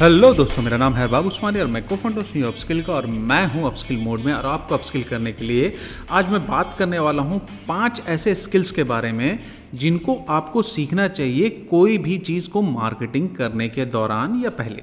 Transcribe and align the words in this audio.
Hello 0.00 0.32
दोस्तों, 0.34 0.62
मेरा 0.62 0.76
नाम 0.76 0.94
है 0.94 1.06
बाबू 1.08 1.28
उस्मानी 1.28 1.60
और 1.60 1.66
मैं 1.66 1.82
को 1.86 1.96
फंड 1.96 2.18
हूँ 2.18 2.42
अपस्किल 2.42 2.82
का 2.82 2.92
और 2.92 3.06
मैं 3.06 3.44
हूँ 3.46 3.64
अपस्किल 3.66 3.96
मोड 3.98 4.20
में 4.20 4.32
और 4.32 4.46
आपको 4.46 4.74
अपस्किल 4.74 5.02
करने 5.02 5.32
के 5.32 5.44
लिए 5.44 5.72
आज 6.10 6.28
मैं 6.28 6.40
बात 6.46 6.74
करने 6.78 6.98
वाला 6.98 7.22
हूँ 7.22 7.40
पाँच 7.68 8.00
ऐसे 8.08 8.34
स्किल्स 8.34 8.70
के 8.70 8.84
बारे 8.84 9.10
में 9.12 9.38
जिनको 9.74 10.14
आपको 10.28 10.62
सीखना 10.62 11.08
चाहिए 11.08 11.50
कोई 11.70 11.98
भी 11.98 12.16
चीज़ 12.20 12.48
को 12.48 12.62
मार्केटिंग 12.62 13.28
करने 13.36 13.68
के 13.68 13.84
दौरान 13.88 14.40
या 14.44 14.50
पहले। 14.60 14.82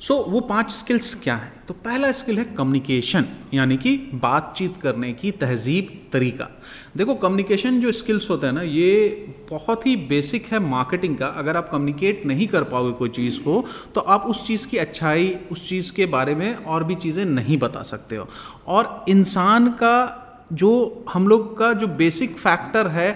सो 0.00 0.14
so, 0.14 0.28
वो 0.28 0.40
पाँच 0.40 0.70
स्किल्स 0.70 1.14
क्या 1.14 1.34
हैं? 1.36 1.52
तो 1.68 1.74
पहला 1.74 2.10
स्किल 2.12 2.38
है 2.38 2.44
कम्युनिकेशन 2.56 3.24
यानी 3.54 3.76
कि 3.76 3.96
बातचीत 4.14 4.76
करने 4.82 5.12
की 5.12 5.30
तहजीब 5.30 5.88
तरीका। 6.12 6.48
देखो 6.96 7.14
कम्युनिकेशन 7.14 7.80
जो 7.80 7.92
स्किल्स 7.92 8.30
होते 8.30 8.46
हैं 8.46 8.54
ना 8.54 8.62
ये 8.62 9.10
बहुत 9.50 9.86
ही 9.86 9.94
बेसिक 10.08 10.46
है 10.46 10.58
मार्केटिंग 10.58 11.16
का। 11.16 11.26
अगर 11.26 11.56
आप 11.56 11.68
कम्युनिकेट 11.72 12.24
नहीं 12.26 12.46
कर 12.46 12.64
पाओगे 12.64 12.92
कोई 12.92 13.08
चीज़ 13.08 13.40
को 13.40 13.64
तो 13.94 14.00
आप 14.00 14.26
उस 14.26 14.46
चीज़ 14.46 14.66
की 14.68 14.76
अच्छाई 14.76 15.34
उस 15.52 15.68
चीज़ 15.68 15.92
के 15.92 16.06
बारे 16.06 16.34
में 16.34 16.54
और 16.54 16.84
भी 16.84 16.94
चीज़ें 16.94 17.24
नहीं 17.24 17.58
बता 17.58 17.82
सकते 17.82 18.16
हो। 18.16 18.28
और 18.66 19.04
इंसान 19.08 19.68
का 19.82 20.26
जो 20.52 21.04
हम 21.12 21.28
लोग 21.28 21.56
का 21.58 21.72
जो 21.72 21.86
बेसिक 21.86 22.36
फैक्टर 22.38 22.86
है 22.88 23.10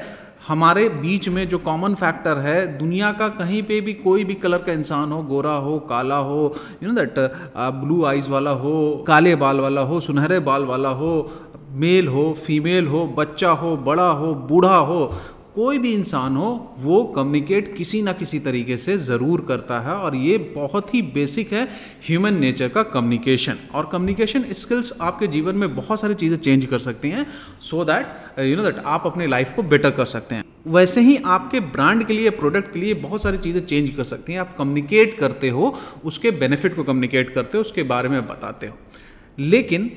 हमारे 0.48 0.88
बीच 0.88 1.28
में 1.28 1.46
जो 1.48 1.58
कॉमन 1.58 1.94
फैक्टर 1.94 2.38
है, 2.38 2.66
दुनिया 2.78 3.12
का 3.12 3.28
कहीं 3.38 3.62
पे 3.62 3.80
भी 3.80 3.92
कोई 3.94 4.24
भी 4.24 4.34
कलर 4.34 4.62
का 4.62 4.72
इंसान 4.72 5.12
हो, 5.12 5.22
गोरा 5.22 5.54
हो, 5.66 5.78
काला 5.88 6.16
हो 6.16 6.54
you 6.82 6.88
know 6.88 6.94
that 6.94 7.14
blue 7.56 8.04
eyes 8.04 8.28
वाला 8.30 8.50
हो, 8.50 9.04
काले 9.06 9.34
बाल 9.36 9.60
वाला 9.60 9.80
हो, 9.80 10.00
सुनहरे 10.00 10.38
बाल 10.40 10.64
वाला 10.64 10.88
हो 11.00 11.12
मेल 11.82 12.08
हो 12.08 12.32
फीमेल 12.44 12.86
हो, 12.86 13.06
बच्चा 13.16 13.50
हो, 13.52 13.76
बड़ा 13.76 14.08
हो, 14.10 14.34
बूढ़ा 14.48 14.76
हो 14.76 15.10
कोई 15.54 15.78
भी 15.78 15.92
इंसान 15.94 16.36
हो, 16.36 16.74
वो 16.78 17.02
कम्युनिकेट 17.16 17.76
किसी 17.76 18.00
ना 18.02 18.12
किसी 18.12 18.38
तरीके 18.40 18.76
से 18.76 18.96
ज़रूर 18.98 19.44
करता 19.48 19.78
है 19.80 19.92
और 19.96 20.16
ये 20.16 20.38
बहुत 20.54 20.94
ही 20.94 21.02
बेसिक 21.14 21.52
है 21.52 21.64
ह्यूमन 22.06 22.34
नेचर 22.34 22.68
का 22.68 22.82
कम्युनिकेशन 22.84 23.58
और 23.74 23.88
कम्युनिकेशन 23.92 24.44
स्किल्स 24.52 24.92
आपके 25.00 25.26
जीवन 25.26 25.56
में 25.56 25.74
बहुत 25.76 26.00
सारी 26.00 26.14
चीज़ें 26.14 26.38
चेंज 26.38 26.66
कर 26.66 26.78
सकती 26.78 27.10
हैं 27.10 27.26
so 27.60 27.84
that 27.84 28.38
you 28.40 28.56
know 28.56 28.62
that 28.62 28.78
आप 28.86 29.06
अपनी 29.06 29.26
लाइफ 29.26 29.52
को 29.56 29.62
बेटर 29.62 29.90
कर 29.90 30.04
सकते 30.04 30.34
हैं. 30.34 30.44
वैसे 30.68 31.00
ही 31.00 31.16
आपके 31.26 31.60
ब्रांड 31.60 32.04
के 32.06 32.12
लिए 32.12 32.30
प्रोडक्ट 32.30 32.72
के 32.72 32.80
लिए 32.80 32.94
बहुत 32.94 33.22
सारी 33.22 33.38
चीज़ें 33.38 33.60
चेंज 33.60 33.90
कर 33.90 34.04
सकती 34.04 34.32
हैं. 34.32 34.40
आप 34.40 34.54
कम्युनिकेट 34.58 35.18
करते 35.18 35.48
हो, 35.48 35.76
उसके 36.04 36.30
बेनिफिट 36.32 36.76
को 36.76 36.84
कम्युनिकेट 36.84 37.30
करते 37.30 37.58
हो, 37.58 37.60
उसके 37.60 37.82
बारे 37.82 38.08
में 38.08 38.26
बताते 38.26 38.66
हो. 38.66 38.76
लेकिन 39.38 39.90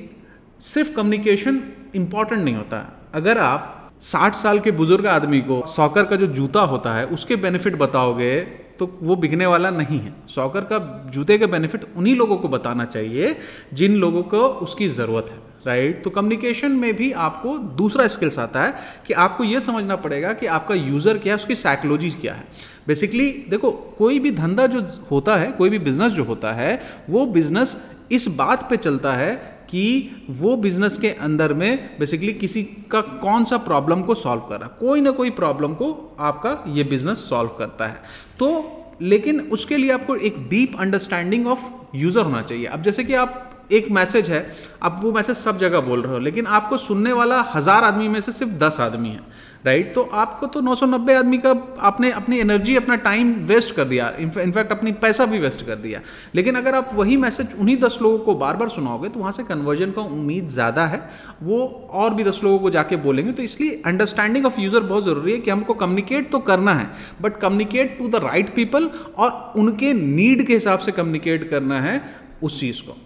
सिर्फ़ 0.60 0.94
कम्युनिकेशन 0.94 1.60
इंपॉर्टेंट 1.94 2.42
नहीं 2.42 2.54
होता. 2.54 3.10
अगर 3.14 3.38
आप 3.38 3.74
साठ 4.02 4.34
साल 4.34 4.60
के 4.60 4.70
बुज़ुर्ग 4.72 5.06
आदमी 5.06 5.40
को 5.40 5.62
सॉकर 5.66 6.04
का 6.04 6.16
जो 6.16 6.26
जूता 6.28 6.60
होता 6.62 6.94
है, 6.94 7.04
उसके 7.06 7.36
बेनिफिट 7.38 7.76
बताओगे 7.78 8.40
तो 8.78 8.86
वो 9.02 9.16
बिकने 9.16 9.46
वाला 9.46 9.70
नहीं 9.70 9.98
है। 10.00 10.12
सॉकर 10.28 10.64
का 10.64 10.78
जूते 11.12 11.38
के 11.38 11.46
बेनिफिट 11.48 11.86
उन्हीं 11.96 12.14
लोगों 12.16 12.36
को 12.36 12.48
बताना 12.48 12.84
चाहिए 12.86 13.36
जिन 13.74 13.96
लोगों 13.96 14.22
को 14.24 14.46
उसकी 14.62 14.88
ज़रूरत 14.90 15.30
है 15.30 15.46
राइट 15.66 16.02
तो 16.04 16.10
कम्युनिकेशन 16.10 16.72
में 16.72 16.94
भी 16.96 17.10
आपको 17.20 17.56
दूसरा 17.76 18.06
स्किल्स 18.08 18.38
आता 18.38 18.62
है 18.62 18.74
कि 19.06 19.14
आपको 19.14 19.44
ये 19.44 19.60
समझना 19.60 19.96
पड़ेगा 19.96 20.32
कि 20.32 20.46
आपका 20.48 20.74
यूज़र 20.74 21.18
क्या 21.18 21.34
है, 21.34 21.36
उसकी 21.36 21.54
साइकोलॉजी 21.56 22.10
क्या 22.12 22.34
है। 22.34 22.44
बेसिकली 22.88 23.28
देखो, 23.50 23.70
कोई 23.98 24.18
भी 24.18 24.30
धंधा 24.30 24.66
जो 24.66 24.86
होता 25.10 25.36
है, 25.36 25.50
कोई 25.52 25.70
भी 25.70 25.78
बिज़नेस 25.80 26.12
जो 26.12 26.24
होता 26.24 26.52
है, 26.52 26.80
वो 27.10 27.26
बिज़नेस 27.28 27.76
इस 28.12 28.28
बात 28.36 28.68
पे 28.70 28.76
चलता 28.78 29.12
है 29.12 29.57
कि 29.70 30.10
वो 30.30 30.56
बिज़नेस 30.56 30.98
के 30.98 31.10
अंदर 31.20 31.52
में 31.52 31.98
बेसिकली 31.98 32.32
किसी 32.32 32.62
का 32.90 33.00
कौन 33.00 33.44
सा 33.44 33.56
प्रॉब्लम 33.58 34.02
को 34.02 34.14
सॉल्व 34.14 34.42
कर 34.42 34.60
रहा 34.60 34.68
है। 34.68 34.76
कोई 34.80 35.00
ना 35.00 35.10
कोई 35.10 35.30
प्रॉब्लम 35.30 35.74
को 35.74 36.16
आपका 36.20 36.62
ये 36.68 36.84
बिज़नेस 36.84 37.18
सॉल्व 37.18 37.50
करता 37.58 37.86
है। 37.86 38.02
तो 38.38 38.74
लेकिन 39.02 39.40
उसके 39.52 39.76
लिए 39.76 39.90
आपको 39.90 40.16
एक 40.16 40.38
डीप 40.48 40.76
अंडरस्टैंडिंग 40.80 41.46
ऑफ़ 41.46 41.68
यूज़र 41.94 42.20
होना 42.20 42.42
चाहिए। 42.42 42.66
अब 42.66 42.82
जैसे 42.82 43.04
कि 43.04 43.14
आप 43.14 43.47
एक 43.70 43.90
मैसेज 43.90 44.30
है, 44.30 44.46
आप 44.82 45.00
वो 45.02 45.12
मैसेज 45.12 45.36
सब 45.36 45.58
जगह 45.58 45.80
बोल 45.82 46.02
रहे 46.02 46.12
हो, 46.12 46.18
लेकिन 46.20 46.46
आपको 46.48 46.76
सुनने 46.78 47.12
वाला 47.12 47.40
हज़ार 47.54 47.84
आदमी 47.84 48.08
में 48.08 48.20
से 48.20 48.32
सिर्फ़ 48.32 48.52
दस 48.58 48.80
आदमी 48.80 49.08
है 49.08 49.46
राइट 49.64 49.92
तो 49.94 50.02
आपको 50.14 50.46
तो 50.46 50.60
990 50.60 51.14
आदमी 51.14 51.38
का 51.38 51.50
आपने 51.82 52.10
अपनी 52.12 52.38
एनर्जी 52.40 52.76
अपना 52.76 52.96
टाइम 52.98 53.32
वेस्ट 53.46 53.74
कर 53.74 53.84
दिया 53.84 54.08
इनफैक्ट 54.18 54.70
अपनी 54.72 54.92
पैसा 54.94 55.24
भी 55.26 55.38
वेस्ट 55.38 55.64
कर 55.66 55.76
दिया। 55.76 56.00
लेकिन 56.34 56.54
अगर 56.54 56.74
आप 56.74 56.90
वही 56.94 57.16
मैसेज 57.16 57.54
उन्हीं 57.60 57.76
दस 57.76 57.98
लोगों 58.02 58.18
को 58.18 58.34
बार 58.34 58.56
बार 58.56 58.68
सुनाओगे 58.68 59.08
तो 59.08 59.20
वहाँ 59.20 59.32
से 59.32 59.42
कन्वर्जन 59.44 59.90
का 59.90 60.02
उम्मीद 60.02 60.48
ज़्यादा 60.48 60.86
है, 60.86 61.00
वो 61.42 61.88
और 61.92 62.14
भी 62.14 62.24
दस 62.24 62.40
लोगों 62.44 62.58
को 62.58 62.70
जाके 62.70 62.96
बोलेंगे। 62.98 63.32
तो 63.32 63.42
इसलिए 63.42 63.82
अंडरस्टैंडिंग 63.86 64.46
ऑफ़ 64.46 64.60
यूज़र 64.60 64.80
बहुत 64.82 65.04
ज़रूरी 65.04 65.32
है 65.32 65.38
कि 65.38 65.50
हमको 65.50 65.74
कम्युनिकेट 65.74 66.30
तो 66.32 66.38
करना 66.40 66.74
है 66.74 66.88
but 67.20 67.40
communicate 67.40 67.98
to 67.98 68.08
the 68.08 68.22
right 68.24 68.54
people 68.54 68.90
और 69.16 69.52
उनके 69.56 69.92
नीड 69.94 70.46
के 70.46 70.54
हिसाब 70.54 70.78
से 70.78 70.92
कम्युनिकेट 70.92 71.50
करना 71.50 71.80
है 71.80 72.00
उस 72.42 72.60
चीज़ 72.60 72.82
को। 72.82 72.96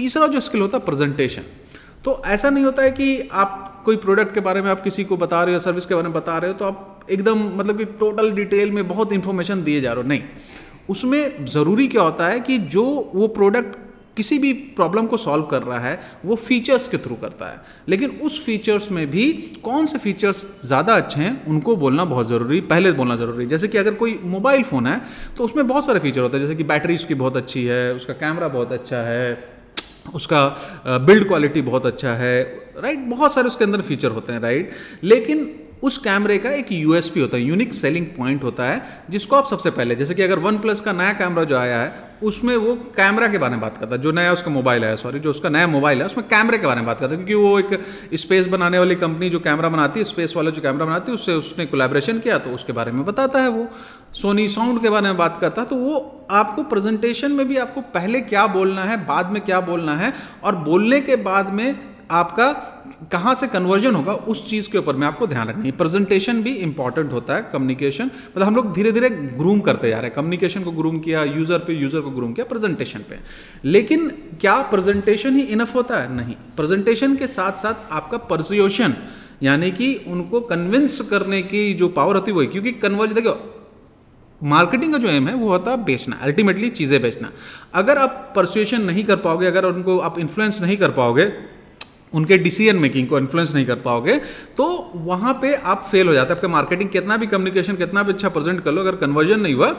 तीसरा 0.00 0.26
जो 0.26 0.40
स्किल 0.40 0.60
होता 0.60 0.78
है 0.78 0.84
प्रेजेंटेशन 0.84 1.42
तो 2.04 2.22
ऐसा 2.26 2.50
नहीं 2.50 2.64
होता 2.64 2.82
है 2.82 2.90
कि 2.90 3.28
आप 3.32 3.82
कोई 3.84 3.96
प्रोडक्ट 3.96 4.34
के 4.34 4.40
बारे 4.40 4.62
में 4.62 4.70
आप 4.70 4.82
किसी 4.82 5.04
को 5.04 5.16
बता 5.16 5.42
रहे 5.44 5.54
हो 5.54 5.60
सर्विस 5.60 5.86
के 5.86 5.94
बारे 5.94 6.08
में 6.08 6.14
बता 6.14 6.36
रहे 6.38 6.50
हो 6.50 6.56
तो 6.58 6.64
आप 6.64 7.06
एकदम 7.10 7.42
मतलब 7.58 7.78
कि 7.78 7.84
टोटल 8.00 8.30
डिटेल 8.32 8.70
में 8.70 8.86
बहुत 8.88 9.12
इंफॉर्मेशन 9.12 9.62
दिए 9.64 9.80
जा 9.80 9.92
रहे 9.92 10.02
हो। 10.02 10.08
नहीं. 10.08 10.22
उसमें 10.88 11.44
ज़रूरी 11.46 11.86
क्या 11.88 12.02
होता 12.02 12.28
है 12.28 12.40
कि 12.40 12.58
जो 12.70 12.84
वो 13.14 13.28
प्रोडक्ट 13.28 13.76
किसी 14.16 14.38
भी 14.38 14.52
प्रॉब्लम 14.76 15.06
को 15.06 15.16
सॉल्व 15.16 15.44
कर 15.44 15.62
रहा 15.62 15.78
है, 15.80 16.00
वो 16.24 16.36
फीचर्स 16.36 16.88
के 16.88 16.98
थ्रू 16.98 17.14
करता 17.16 17.46
है। 17.46 17.60
लेकिन 17.88 18.10
उस 18.22 18.44
फीचर्स 18.46 18.90
में 18.92 19.06
भी 19.10 19.30
कौन 19.64 19.86
से 19.86 19.98
फीचर्स 19.98 20.44
ज़्यादा 20.64 20.94
अच्छे 20.94 21.20
हैं, 21.20 21.46
उनको 21.46 21.76
बोलना 21.76 22.04
बहुत 22.06 22.28
ज़रूरी, 22.28 22.60
पहले 22.62 22.92
बोलना 22.92 23.16
ज़रूरी। 23.16 23.44
है 23.44 23.50
जैसे 23.50 23.68
कि 23.68 23.78
अगर 23.78 23.94
कोई 23.94 24.18
मोबाइल 24.26 24.62
फ़ोन 24.62 24.86
है 24.86 25.00
तो 25.36 25.44
उसमें 25.44 25.66
बहुत 25.68 25.86
सारे 25.86 26.00
फीचर 26.00 26.20
होते 26.20 26.36
हैं, 26.36 26.44
जैसे 26.44 26.56
कि 26.56 26.64
बैटरी 26.64 26.94
उसकी 26.94 27.14
बहुत 27.16 27.36
अच्छी 27.36 27.64
है, 27.64 27.94
उसका 27.94 28.14
कैमरा 28.16 28.48
बहुत 28.50 28.72
अच्छा 28.72 29.02
है 29.04 29.59
उसका 30.14 30.46
बिल्ड 30.86 31.26
क्वालिटी 31.26 31.62
बहुत 31.62 31.86
अच्छा 31.86 32.14
है 32.14 32.42
राइट 32.78 32.98
बहुत 32.98 33.34
सारे 33.34 33.46
उसके 33.46 33.64
अंदर 33.64 33.80
फीचर 33.80 34.10
होते 34.10 34.32
हैं 34.32 34.40
राइट 34.40 34.70
लेकिन 35.04 35.60
उस 35.82 35.98
कैमरे 35.98 36.38
का 36.38 36.50
एक 36.50 36.72
यूएसपी 36.72 37.20
होता 37.20 37.36
है 37.36 37.42
यूनिक 37.42 37.74
सेलिंग 37.74 38.06
पॉइंट 38.06 38.42
होता 38.44 38.64
है, 38.64 39.04
जिसको 39.10 39.36
आप 39.36 39.46
सबसे 39.46 39.70
पहले, 39.70 39.94
जैसे 39.94 40.14
कि 40.14 40.22
अगर 40.22 40.38
वन 40.38 40.58
प्लस 40.58 40.80
का 40.80 40.92
नया 40.92 41.12
कैमरा 41.12 41.44
जो 41.44 41.56
आया 41.56 41.80
है 41.80 42.09
उसमें 42.22 42.56
वो 42.56 42.74
कैमरा 42.96 43.26
के 43.28 43.38
बारे 43.38 43.50
में 43.50 43.60
बात 43.60 43.76
करता 43.78 43.94
है। 43.94 44.00
जो 44.02 44.10
नया 44.12 44.32
उसका 44.32 44.50
मोबाइल 44.50 44.84
है 44.84 44.96
सॉरी 44.96 45.20
जो 45.20 45.30
उसका 45.30 45.48
नया 45.48 45.66
मोबाइल 45.66 46.00
है, 46.00 46.06
उसमें 46.06 46.26
कैमरे 46.28 46.58
के 46.58 46.66
बारे 46.66 46.80
में 46.80 46.86
बात 46.86 47.00
करता 47.00 47.10
है, 47.10 47.16
क्योंकि 47.16 47.34
वो 47.36 47.58
एक 47.58 48.16
स्पेस 48.16 48.46
बनाने 48.46 48.78
वाली 48.78 48.94
कंपनी 48.96 49.30
जो 49.30 49.40
कैमरा 49.40 49.68
बनाती 49.68 50.00
है 50.00 50.04
स्पेस 50.04 50.36
वाला 50.36 50.50
जो 50.50 50.62
कैमरा 50.62 50.86
बनाती 50.86 51.10
है, 51.10 51.14
उससे 51.14 51.34
उसने 51.34 51.66
कोलेब्रेशन 51.66 52.18
किया 52.18 52.38
तो 52.38 52.50
उसके 52.50 52.72
बारे 52.72 52.92
में 52.92 53.04
बताता 53.04 53.42
है 53.42 53.48
वो। 53.48 53.66
सोनी 54.14 54.48
साउंड 54.48 54.82
के 54.82 54.90
बारे 54.90 55.06
में 55.06 55.16
बात 55.16 55.38
करता 55.40 55.62
है 55.62 55.68
तो 55.68 55.76
वो 55.76 56.26
आपको 56.30 56.62
प्रेजेंटेशन 56.64 57.32
में 57.32 57.46
भी 57.48 57.56
आपको 57.58 57.80
पहले 57.94 58.20
क्या 58.22 58.46
बोलना 58.48 58.84
है, 58.84 58.96
बाद 59.06 59.30
में 59.30 59.40
क्या 59.42 59.60
बोलना 59.62 59.96
है, 59.96 60.12
और 60.44 60.56
बोलने 60.56 61.00
के 61.00 61.16
बाद 61.18 61.52
में 61.52 61.89
आपका 62.10 62.52
कहाँ 63.12 63.34
से 63.34 63.46
कन्वर्जन 63.46 63.94
होगा, 63.94 64.12
उस 64.12 64.48
चीज़ 64.50 64.68
के 64.70 64.78
ऊपर 64.78 64.96
में 64.96 65.06
आपको 65.06 65.26
ध्यान 65.26 65.48
रखना 65.48 65.64
है। 65.64 65.70
प्रेजेंटेशन 65.72 66.42
भी 66.42 66.52
इंपॉर्टेंट 66.58 67.12
होता 67.12 67.34
है 67.34 67.48
कम्युनिकेशन 67.52 68.04
मतलब 68.04 68.42
हम 68.42 68.56
लोग 68.56 68.72
धीरे 68.74 68.92
धीरे 68.92 69.10
ग्रूम 69.10 69.60
करते 69.60 69.88
जा 69.88 69.96
रहे 69.96 70.06
हैं। 70.06 70.14
कम्युनिकेशन 70.14 70.62
को 70.62 70.72
ग्रूम 70.72 70.98
किया 70.98 71.22
यूज़र 71.26 71.58
पे 71.58 71.74
यूज़र 71.74 72.00
को 72.00 72.10
ग्रूम 72.10 72.32
किया 72.32 72.46
प्रेजेंटेशन 72.46 73.04
पे। 73.10 73.18
लेकिन 73.66 74.08
क्या 74.40 74.56
प्रेजेंटेशन 74.64 75.36
ही 75.36 75.42
इनफ 75.42 75.74
होता 75.74 75.98
है? 75.98 76.14
नहीं। 76.16 76.34
प्रेजेंटेशन 76.56 77.16
के 77.16 77.26
साथ 77.28 77.52
साथ 77.58 77.92
आपका 77.92 78.18
परसुएशन 78.26 78.94
यानी 79.42 79.70
कि 79.70 79.94
उनको 80.06 80.40
कन्विंस 80.42 81.00
करने 81.10 81.40
की 81.42 81.72
जो 81.74 81.88
पावर 81.90 82.14
होती 82.14 82.30
है 82.30 82.36
वही 82.36 82.46
क्योंकि 82.46 82.72
कन्वर्ज 82.80 83.12
देखो 83.12 83.36
मार्केटिंग 84.40 84.92
का 84.92 84.98
जो 84.98 85.08
एम 85.08 85.28
है, 85.28 85.34
वो 85.34 85.48
होता 85.48 85.70
है 85.70 85.84
बेचना 85.84 86.16
अल्टीमेटली 86.22 86.68
चीज़ें 86.70 87.00
बेचना। 87.02 87.30
अगर 87.74 87.98
आप 87.98 88.32
परसुएशन 88.36 88.82
नहीं 88.82 89.04
कर 89.04 89.16
पाओगे, 89.16 89.46
अगर 89.46 89.64
उनको 89.64 89.98
आप 89.98 90.18
इन्फ्लुएंस 90.18 90.60
नहीं 90.60 90.76
कर 90.76 90.90
पाओगे 90.90 91.24
उनके 92.12 92.38
डिसीज़न 92.38 92.76
मेकिंग 92.78 93.06
को 93.08 93.18
इन्फ्लुएंस 93.18 93.54
नहीं 93.54 93.66
कर 93.66 93.76
पाओगे 93.80 94.16
तो 94.56 94.66
वहाँ 94.96 95.32
पे 95.42 95.54
आप 95.54 95.86
फेल 95.90 96.08
हो 96.08 96.14
जाते 96.14 96.28
हैं। 96.28 96.36
आपका 96.36 96.48
मार्केटिंग 96.48 96.90
कितना 96.90 97.16
भी 97.16 97.26
कम्युनिकेशन 97.28 97.76
कितना 97.76 98.02
भी 98.02 98.12
अच्छा 98.12 98.28
प्रेजेंट 98.28 98.62
कर 98.64 98.72
लो, 98.72 98.80
अगर 98.80 98.96
कन्वर्जन 98.96 99.40
नहीं 99.40 99.54
हुआ 99.54 99.72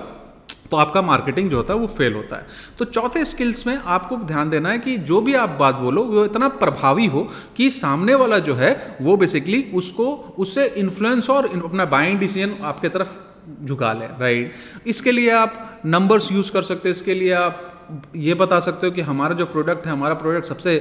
तो 0.71 0.77
आपका 0.77 1.01
मार्केटिंग 1.01 1.49
जो 1.49 1.57
होता 1.57 1.73
है 1.73 1.79
वो 1.79 1.87
फेल 1.89 2.13
होता 2.13 2.35
है। 2.35 2.45
तो 2.79 2.85
चौथे 2.87 3.23
स्किल्स 3.25 3.65
में 3.67 3.75
आपको 3.77 4.17
ध्यान 4.17 4.49
देना 4.49 4.69
है 4.69 4.79
कि 4.79 4.95
जो 4.99 5.19
भी 5.21 5.33
आप 5.35 5.57
बात 5.59 5.75
बोलो, 5.75 6.03
वो 6.03 6.23
इतना 6.25 6.47
प्रभावी 6.47 7.05
हो 7.07 7.27
कि 7.57 7.69
सामने 7.71 8.15
वाला 8.15 8.37
जो 8.39 8.55
है, 8.55 8.97
वो 9.01 9.15
बेसिकली 9.17 9.61
उसको, 9.73 10.13
उससे 10.37 10.65
इन्फ्लुएंस 10.77 11.29
और 11.29 11.47
अपना 11.55 11.85
बाइंग 11.87 12.19
डिसीज़न 12.19 12.55
आपके 12.63 12.89
तरफ़ 12.89 13.65
झुका 13.65 13.91
ले 13.93 14.05
राइट 14.19 14.87
इसके 14.87 15.11
लिए 15.11 15.29
आप 15.33 15.81
नंबर्स 15.85 16.31
यूज़ 16.31 16.51
कर 16.51 16.61
सकते 16.63 16.89
हैं, 16.89 16.95
इसके 16.95 17.13
लिए 17.13 17.33
आप 17.33 17.67
ये 18.15 18.33
बता 18.33 18.59
सकते 18.59 18.87
हो 18.87 18.93
कि 18.93 19.01
हमारा 19.01 19.35
जो 19.35 19.45
प्रोडक्ट 19.45 19.85
है, 19.85 19.91
हमारा 19.91 20.13
प्रोडक्ट 20.13 20.47
सबसे 20.47 20.71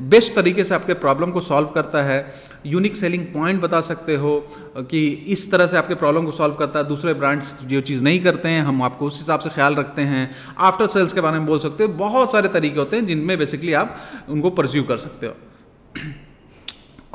बेस्ट 0.00 0.34
तरीके 0.34 0.64
से 0.64 0.74
आपके 0.74 0.94
प्रॉब्लम 0.94 1.30
को 1.30 1.40
सॉल्व 1.40 1.68
करता 1.68 2.02
है। 2.02 2.34
यूनिक 2.66 2.96
सेलिंग 2.96 3.24
पॉइंट 3.26 3.60
बता 3.60 3.80
सकते 3.80 4.16
हो 4.16 4.38
कि 4.80 5.06
इस 5.28 5.50
तरह 5.52 5.66
से 5.66 5.76
आपके 5.76 5.94
प्रॉब्लम 5.94 6.24
को 6.24 6.32
सॉल्व 6.32 6.54
करता 6.54 6.78
है। 6.78 6.88
दूसरे 6.88 7.14
ब्रांड्स 7.14 7.54
जो 7.62 7.80
चीज़ 7.80 8.04
नहीं 8.04 8.22
करते 8.24 8.48
हैं, 8.48 8.62
हम 8.62 8.82
आपको 8.82 9.06
उस 9.06 9.18
हिसाब 9.18 9.40
से 9.40 9.50
ख्याल 9.50 9.74
रखते 9.74 10.02
हैं। 10.02 10.30
आफ्टर 10.58 10.86
सेल्स 10.86 11.12
के 11.12 11.20
बारे 11.20 11.38
में 11.38 11.46
बोल 11.46 11.58
सकते 11.58 11.84
हो। 11.84 11.88
बहुत 11.96 12.32
सारे 12.32 12.48
तरीके 12.48 12.78
होते 12.78 12.96
हैं 12.96 13.06
जिनमें 13.06 13.36
बेसिकली 13.38 13.72
आप 13.74 13.96
उनको 14.28 14.50
परस्यू 14.50 14.82
कर 14.82 14.96
सकते 14.96 15.26
हो। 15.26 15.34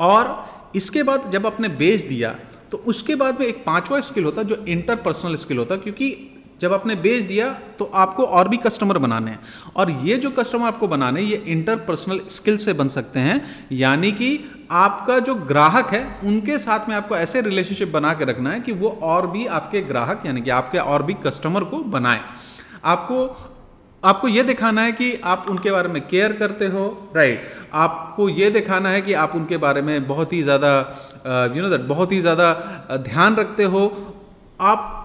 और 0.00 0.34
इसके 0.76 1.02
बाद 1.02 1.30
जब 1.32 1.46
आपने 1.46 1.68
बेच 1.68 2.02
दिया 2.02 2.34
तो 2.72 2.78
उसके 2.86 3.14
बाद 3.14 3.40
में 3.40 3.46
एक 3.46 3.62
पांचवा 3.64 4.00
स्किल 4.00 4.24
होता 4.24 4.40
है 4.40 4.46
जो 4.46 4.56
इंटरपर्सनल 4.68 5.34
स्किल 5.34 5.58
होता 5.58 5.74
है, 5.74 5.80
क्योंकि 5.80 6.35
जब 6.60 6.72
आपने 6.72 6.94
बेच 6.96 7.22
दिया 7.24 7.48
तो 7.78 7.84
आपको 7.94 8.24
और 8.26 8.48
भी 8.48 8.56
कस्टमर 8.58 8.98
बनाने 8.98 9.30
हैं। 9.30 9.38
और 9.76 9.90
ये 9.90 10.16
जो 10.16 10.30
कस्टमर 10.32 10.66
आपको 10.66 10.88
बनाने 10.88 11.22
ये 11.22 11.36
इंटरपर्सनल 11.48 12.20
स्किल 12.30 12.56
से 12.58 12.72
बन 12.74 12.88
सकते 12.90 13.20
हैं। 13.20 13.40
यानी 13.74 14.12
कि 14.12 14.38
आपका 14.72 15.18
जो 15.20 15.34
ग्राहक 15.34 15.92
है, 15.92 16.04
उनके 16.24 16.58
साथ 16.58 16.88
में 16.88 16.94
आपको 16.96 17.16
ऐसे 17.16 17.40
रिलेशनशिप 17.42 17.92
बना 17.92 18.14
के 18.14 18.24
रखना 18.24 18.50
है 18.50 18.60
कि 18.60 18.72
वो 18.74 18.88
और 19.04 19.26
भी 19.26 19.46
आपके 19.48 19.82
ग्राहक, 19.82 20.22
यानी 20.26 20.42
कि 20.42 20.50
आपके 20.52 20.78
और 20.78 21.02
भी 21.02 21.14
कस्टमर 21.26 21.64
को 21.64 21.78
बनाए। 21.90 22.20
आपको 22.86 23.52
आपको 24.02 24.28
ये 24.28 24.42
दिखाना 24.44 24.82
है 24.82 24.92
कि 24.92 25.12
आप 25.24 25.46
उनके 25.48 25.70
बारे 25.70 25.88
में 25.88 26.00
केयर 26.08 26.32
करते 26.32 26.66
हो 26.66 26.82
राइट 27.16 27.48
आपको 27.74 28.28
ये 28.30 28.50
दिखाना 28.50 28.88
है 28.90 29.00
कि 29.02 29.12
आप 29.14 29.34
उनके 29.34 29.56
बारे 29.58 29.82
में 29.82 30.06
बहुत 30.08 30.32
ही 30.32 30.42
ज़्यादा 30.42 30.70
यू 31.56 31.62
नो 31.62 31.68
दैट 31.68 31.86
बहुत 31.88 32.12
ही 32.12 32.20
ज़्यादा 32.20 32.52
ध्यान 33.04 33.36
रखते 33.36 33.64
हो। 33.64 33.82
आप 34.60 34.95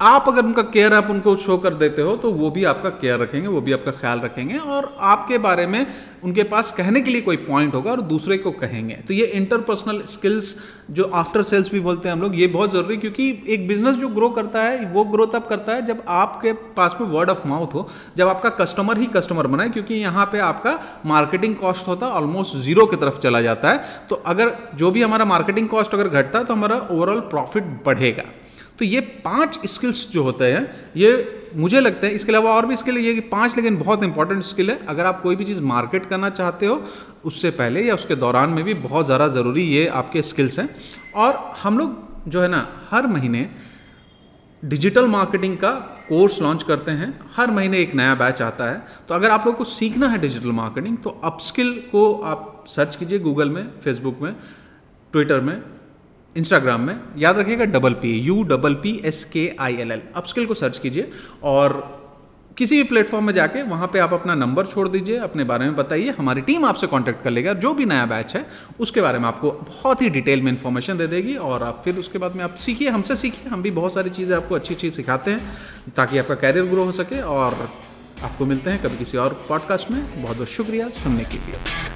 आप 0.00 0.24
अगर 0.28 0.44
उनका 0.44 0.62
केयर 0.64 0.94
आप 0.94 1.08
उनको 1.10 1.34
शो 1.36 1.56
कर 1.58 1.74
देते 1.74 2.02
हो 2.02 2.14
तो 2.16 2.30
वो 2.32 2.50
भी 2.50 2.62
आपका 2.64 2.88
केयर 2.90 3.18
रखेंगे, 3.18 3.48
वो 3.48 3.60
भी 3.60 3.72
आपका 3.72 3.90
ख्याल 3.92 4.20
रखेंगे 4.20 4.56
और 4.56 4.94
आपके 5.00 5.38
बारे 5.38 5.66
में 5.66 5.86
उनके 6.24 6.42
पास 6.44 6.70
कहने 6.72 7.00
के 7.00 7.10
लिए 7.10 7.20
कोई 7.20 7.36
पॉइंट 7.38 7.74
होगा 7.74 7.90
और 7.90 8.00
दूसरे 8.02 8.38
को 8.38 8.50
कहेंगे। 8.52 8.94
तो 9.08 9.14
ये 9.14 9.26
इंटरपर्सनल 9.26 10.00
स्किल्स 10.08 10.54
जो 10.90 11.04
आफ्टर 11.14 11.42
सेल्स 11.42 11.70
भी 11.72 11.80
बोलते 11.80 12.08
हैं 12.08 12.14
हम 12.16 12.22
लोग, 12.22 12.38
ये 12.40 12.46
बहुत 12.46 12.72
ज़रूरी 12.72 12.96
क्योंकि 12.96 13.28
एक 13.48 13.68
बिज़नेस 13.68 13.94
जो 13.96 14.08
ग्रो 14.08 14.28
करता 14.30 14.62
है, 14.62 14.84
वो 14.86 15.04
ग्रो 15.04 15.26
तब 15.26 15.46
करता 15.46 15.74
है 15.74 15.86
जब 15.86 16.02
आपके 16.08 16.52
पास 16.76 16.96
में 17.00 17.06
वर्ड 17.08 17.30
ऑफ़ 17.30 17.46
माउथ 17.48 17.74
हो, 17.74 17.88
जब 18.16 18.28
आपका 18.28 18.48
कस्टमर 18.56 18.98
ही 18.98 19.06
कस्टमर 19.14 19.46
बनाए 19.46 19.68
क्योंकि 19.68 19.94
यहाँ 19.96 20.26
पे 20.32 20.38
आपका 20.40 20.78
मार्केटिंग 21.06 21.56
कॉस्ट 21.56 21.88
होता 21.88 22.06
है 22.06 22.12
ऑलमोस्ट 22.14 22.56
ज़ीरो 22.58 22.86
की 22.86 22.96
तरफ़ 22.96 23.18
चला 23.20 23.40
जाता 23.42 23.70
है। 23.70 24.06
तो 24.10 24.22
अगर 24.26 24.56
जो 24.76 24.90
भी 24.90 25.02
हमारा 25.02 25.24
मार्केटिंग 25.26 25.68
कॉस्ट 25.68 25.94
अगर 25.94 26.08
घटता 26.08 26.38
है 26.38 26.44
तो 26.44 26.54
हमारा 26.54 26.86
ओवरऑल 26.90 27.20
प्रॉफिट 27.30 27.64
बढ़ेगा। 27.86 28.24
तो 28.80 28.84
ये 28.84 29.00
पाँच 29.24 29.58
स्किल्स 29.66 30.06
जो 30.10 30.22
होते 30.22 30.44
हैं, 30.44 30.90
ये 30.96 31.50
मुझे 31.56 31.80
लगता 31.80 32.06
है, 32.06 32.12
इसके 32.14 32.32
अलावा 32.32 32.50
और 32.50 32.66
भी 32.66 32.76
स्किल 32.76 32.98
ये 32.98 33.14
कि 33.14 33.20
पाँच 33.28 33.56
लेकिन 33.56 33.76
बहुत 33.78 34.02
इंपॉर्टेंट 34.04 34.42
स्किल 34.44 34.70
है। 34.70 34.78
अगर 34.88 35.06
आप 35.06 35.20
कोई 35.22 35.36
भी 35.36 35.44
चीज़ 35.44 35.60
मार्केट 35.62 36.06
करना 36.06 36.30
चाहते 36.30 36.66
हो, 36.66 36.82
उससे 37.24 37.50
पहले 37.52 37.82
या 37.82 37.94
उसके 37.94 38.14
दौरान 38.16 38.50
में 38.50 38.62
भी 38.64 38.74
बहुत 38.76 39.06
ज़्यादा 39.06 39.26
ज़रूरी 39.28 39.62
ये 39.64 39.86
आपके 39.88 40.22
स्किल्स 40.22 40.58
हैं। 40.58 40.68
और 41.16 41.34
हम 41.62 41.78
लोग 41.78 42.28
जो 42.28 42.42
है 42.42 42.48
ना, 42.48 42.66
हर 42.90 43.06
महीने 43.06 43.48
डिजिटल 44.62 45.06
मार्केटिंग 45.08 45.56
का 45.56 45.70
कोर्स 46.08 46.40
लॉन्च 46.42 46.62
करते 46.62 46.90
हैं। 46.92 47.08
हर 47.36 47.50
महीने 47.50 47.78
एक 47.78 47.94
नया 47.94 48.14
बैच 48.14 48.42
आता 48.42 48.70
है। 48.70 48.82
तो 49.08 49.14
अगर 49.14 49.30
आप 49.30 49.46
लोग 49.46 49.56
को 49.56 49.64
सीखना 49.66 50.08
है 50.08 50.18
डिजिटल 50.18 50.52
मार्केटिंग 50.54 50.96
तो 50.98 51.10
अपस्किल 51.24 51.72
को 51.92 52.12
आप 52.24 52.64
सर्च 52.68 52.96
कीजिए 52.96 53.18
गूगल 53.18 53.50
में 53.50 53.62
फेसबुक 53.80 54.20
में 54.22 54.34
ट्विटर 55.12 55.40
में। 55.40 55.54
इंस्टाग्राम 56.36 56.80
में, 56.80 56.96
याद 57.18 57.38
रखिएगा 57.38 57.64
double 57.66 57.92
P 57.92 58.12
U 58.18 58.42
double 58.42 58.74
P 58.74 59.00
S 59.04 59.24
K 59.24 59.50
I 59.60 59.76
L 59.76 59.92
L 59.92 60.02
upskill 60.14 60.46
को 60.46 60.54
सर्च 60.54 60.78
कीजिए 60.78 61.10
और 61.42 61.98
किसी 62.56 62.76
भी 62.76 62.82
प्लेटफॉर्म 62.84 63.24
में 63.26 63.32
जाके 63.34 63.62
वहाँ 63.62 63.86
पे 63.92 63.98
आप 63.98 64.12
अपना 64.12 64.34
नंबर 64.34 64.66
छोड़ 64.66 64.88
दीजिए, 64.88 65.18
अपने 65.18 65.44
बारे 65.44 65.64
में 65.64 65.76
बताइए, 65.76 66.10
हमारी 66.10 66.40
टीम 66.40 66.64
आपसे 66.64 66.86
कांटेक्ट 66.86 67.22
कर 67.24 67.30
लेगा 67.30 67.52
जो 67.54 67.72
भी 67.74 67.84
नया 67.84 68.06
बैच 68.06 68.34
है, 68.36 68.44
उसके 68.80 69.00
बारे 69.00 69.18
में 69.18 69.26
आपको 69.28 69.50
बहुत 69.50 70.02
ही 70.02 70.08
डिटेल 70.10 70.42
में 70.42 70.50
इन्फॉर्मेशन 70.52 70.98
दे 70.98 71.06
देगी 71.06 71.36
और 71.36 71.62
आप 71.62 71.82
फिर 71.84 71.98
उसके 71.98 72.18
बाद 72.18 72.36
में 72.36 72.44
आप 72.44 72.56
सीखिए, 72.56 72.88
हमसे 72.88 73.16
सीखिए, 73.16 73.50
हम 73.50 73.62
भी 73.62 73.70
बहुत 73.70 73.94
सारी 73.94 74.10
चीज़ें 74.10 74.36
आपको 74.36 74.54
अच्छी 74.54 74.74
चीज़ 74.74 74.94
सिखाते 74.94 75.30
हैं 75.30 75.92
ताकि 75.96 76.18
आपका 76.18 76.34
कैरियर 76.34 76.66
ग्रो 76.66 76.84
हो 76.84 76.92
सके 76.92 77.20
और 77.20 77.68
आपको 78.22 78.46
मिलते 78.46 78.70
हैं 78.70 78.82
कभी 78.82 78.96
किसी 78.96 79.18
और 79.18 79.44
पॉडकास्ट 79.48 79.90
में। 79.90 80.02
बहुत 80.22 80.36
बहुत 80.36 80.48
शुक्रिया, 80.48 80.88
सुनने 80.88 81.24
के 81.24 81.46
लिए। 81.46 81.89